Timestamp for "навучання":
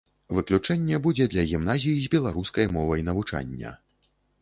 3.11-3.79